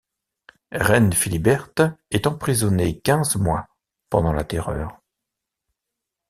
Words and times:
Reine 0.71 1.13
Philiberte 1.13 1.83
est 2.09 2.25
emprisonnée 2.25 2.99
quinze 3.01 3.35
mois 3.35 3.67
pendant 4.09 4.33
la 4.33 4.43
Terreur. 4.43 4.97